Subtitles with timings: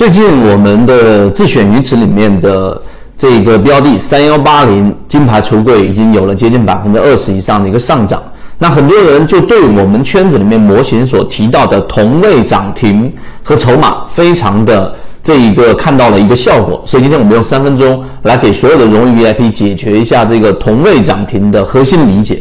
[0.00, 2.80] 最近我们的自选鱼池里面的
[3.18, 8.18] 这个标的三幺八零金牌橱柜已经有了接近百分之二十以上的一个上涨。
[8.56, 14.90] 那很多人就对我们圈子里面模型所提到的同位涨停和筹码非常的
[15.22, 16.82] 这一个看到了一个效果。
[16.86, 22.40] 所以今天我们用三分钟来给所有的荣誉 VIP 解决一下这个同位涨停的核心理解。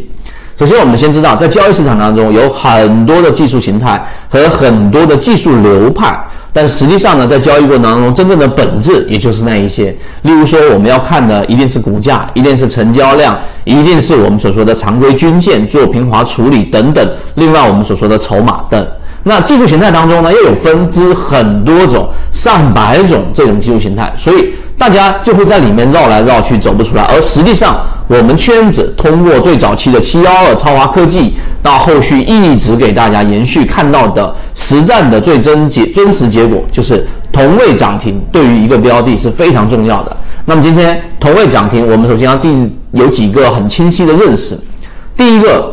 [0.59, 6.21] 首先，我们先知道，在交易市场当中有很多的技术形态和很多的技术流派，
[6.51, 9.95] 但实际上呢，在交易过程当中，真正的本质也就是那一些。
[10.23, 17.09] 例如说，我们要看的一定是股价，一定是成交量，一定是我们所说的常规均线做平滑处理等等。
[17.35, 18.85] 另外，我们所说的筹码等。
[19.23, 24.49] 那技术形态当中呢，又有分支很多种、上百种这种技术形态，所以。
[24.77, 27.03] 大家就会在里面绕来绕去，走不出来。
[27.03, 40.17] 而实际上，我们圈子通过最早期的七幺二超华科技，到后续一直给大家延续看到的实战的最真结真实结果，就是同位涨停对于一个标的是非常重要的。
[40.45, 44.59] 那么今天同位涨停，我们首先要定有几个很清晰的认识。
[45.15, 45.71] 第一个，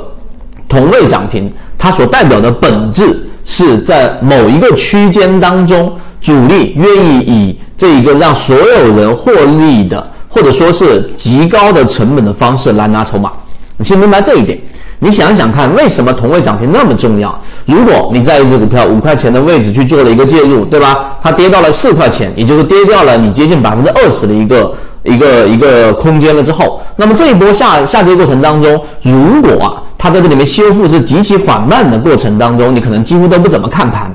[0.68, 5.90] 同位涨停它所代表的本质是在某一个区间当中，
[6.20, 10.06] 主力愿意以这一个让所有人获利的，
[10.36, 13.32] 或者说是极高的成本的方式来拿筹码，
[13.78, 14.58] 你先明白这一点。
[14.98, 17.34] 你想想看，为什么同位涨停那么重要？
[17.64, 21.14] 如果你在一只股票五块钱的位置去做了一个介入，对吧？
[21.22, 34.14] 它跌到了四块钱，也就是跌掉了你接近百分之二十的一个一个一个空间了之后，那么这一波下下跌过程当中，如果啊它在这里面修复是极其缓慢的过程当中，你可能几乎都不怎么看盘。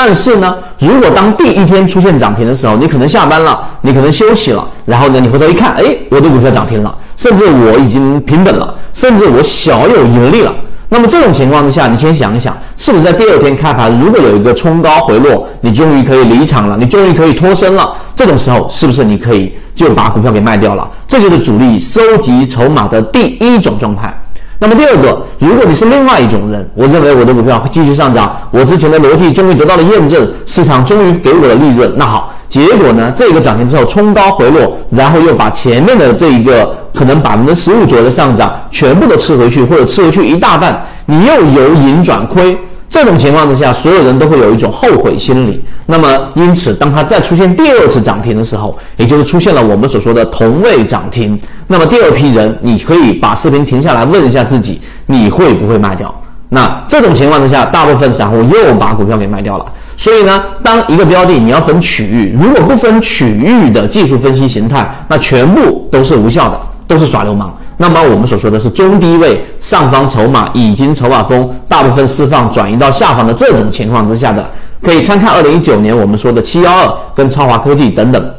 [0.00, 10.54] 但是呢，如果当第一天出现涨停的时候，你可能下班了，你可能休息了，然后呢，你回头一看，哎，我的股票涨停了，甚至我已经平本了，甚至我小有盈利了。
[10.90, 20.88] 那么这种情况之下，你先想一想，是不是在第二天开盘，如果有一个冲高回落，你终于可以离场了，你终于可以脱身了，这种时候是不是你可以就把股票给卖掉了？
[21.08, 24.16] 这就是主力收集筹码的第一种状态。
[24.60, 31.92] 那么第二个，如果你是另外一种人，我认为我的股票会继续上涨，我之前的逻辑终于得到了验证，市场终于给我了利润。
[31.96, 33.12] 那好，结果呢？
[33.14, 42.58] 这个涨停之后冲高回落，然后又把前面的这一个可能百分之十五左右的上涨全部都吃回去，或者吃回去一大半，你又由盈转亏。
[42.88, 45.62] 这种情况之下，所有人都会有一种后悔心理。
[45.86, 56.12] 那么，因此，当它再出现第二次涨停的时候，也就是出现了我们所说的同位涨停，那么第二批人，你可以把视频停下来问一下自己，你会不会卖掉？
[56.50, 59.66] 那这种情况之下，大部分散户又把股票给卖掉了。
[59.96, 67.54] 所以呢，当一个标的你要分区域，如果不分区域的技术分析形态，那全部都是无效的，都是耍流氓。
[67.80, 74.44] 那么我们所说的是中低位上方筹码已经筹码峰大部分释放转移到下方的这种情况之下的，
[74.82, 78.34] 可以参看二零一九年我们说的七幺二跟超华科技等等，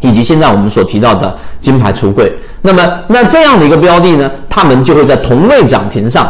[0.00, 2.32] 以及现在我们所提到的金牌橱柜。
[2.62, 6.26] 那么那这样的一个标的呢，他们就会在同位涨停上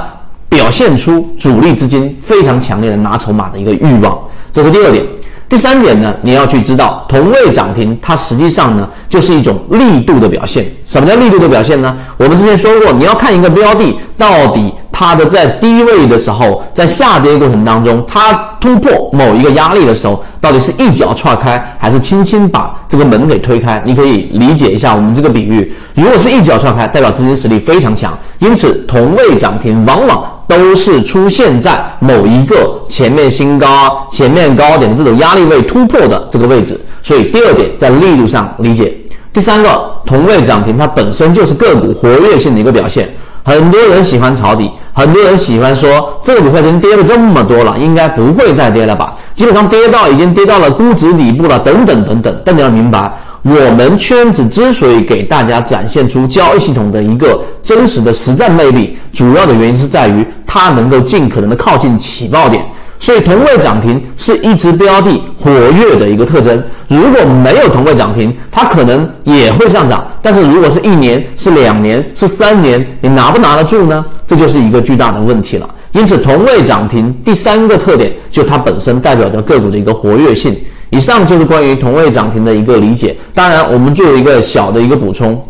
[0.49, 4.19] 表现出主力资金非常强烈的拿筹码的一个欲望，
[4.50, 5.06] 这是第二点。
[5.50, 10.65] 第三点呢，你要去知道同位涨停，它实际上呢就是一种力度的表现。
[10.87, 11.93] 什么叫力度的表现呢？
[12.16, 23.83] 我们之前说过，你要看一个标的到底它的在低位的时候，在下跌过程当中，它突破某一个压力的时候，到底是一脚踹开，还是轻轻把这个门给推开？
[23.84, 25.72] 你可以理解一下我们这个比喻。
[25.97, 30.22] 如果是一脚踹开，代表资金实力非常强，因此同位涨停往往。
[30.50, 38.93] 都是出现在某一个前面新高、前面高点的这种压力位突破的这个位置，所以第二点在力度上理解。
[39.33, 43.09] 第三个同位涨停，它本身就是个股活跃性的一个表现。
[43.44, 49.15] 很多人喜欢抄底，很多人喜欢说这个股票已经跌了这么多了，应该不会再跌了吧？
[49.37, 52.43] 基本上跌到已经跌到了估值底部了，等等等等。
[52.44, 53.09] 但你要明白。
[53.43, 60.22] 我们圈子之所以给大家展现出交易系统的一个真实的实战魅力，主要的原因是在于
[60.53, 62.61] 它能够尽可能的靠近起爆点。
[62.99, 66.61] 所以同位涨停是一只标的活跃的一个特征。
[66.88, 70.04] 如果没有同位涨停，它可能也会上涨。
[70.21, 74.04] 但是如果是一年、是两年、是三年，你拿不拿得住呢？
[74.27, 75.71] 这就是一个巨大的问题了。
[75.92, 80.54] 因此，同位涨停第三个特点就它本身代表着个股的一个活跃性。
[80.91, 83.16] 以上就是关于同位涨停的一个理解。
[83.33, 85.41] 当然，我们做一个小的一个补充：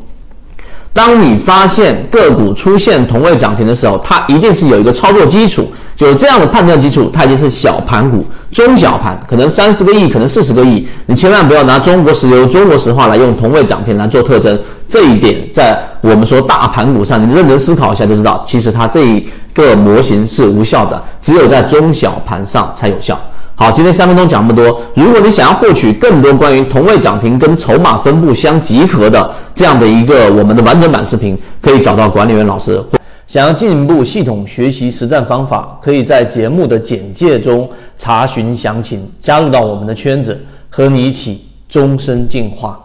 [0.92, 10.86] 当你发现个股出现同位涨停的时候，它一定是有一个操作基础，有这样的判断基础，它已经是小盘股、中小盘，可能三十个亿，可能四十个亿。
[11.06, 14.58] 你千万不要拿中国石油、中国石化来用同位涨停来做特征。
[14.88, 23.16] 这一点在我们说大盘股上，你认真思考一下就知道，其实它这一个模型是无效的，只有在中小盘上才有效。
[23.60, 24.80] 好，今天三分钟讲那么多。
[24.94, 32.82] 如果你想要获取更多关于同位涨停跟筹码分布相结合的这样的一个我们的完整版视频，可以找到管理员老师。
[33.26, 37.68] 想要进一步系统学习实战方法，可以在节目的简介中
[37.98, 40.40] 查询详情，加入到我们的圈子，
[40.70, 42.80] 和你一起终身进化。